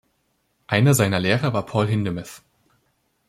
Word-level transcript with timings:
Einer 0.65 0.95
seiner 0.95 1.19
Lehrer 1.19 1.53
war 1.53 1.63
Paul 1.63 1.85
Hindemith. 1.85 2.41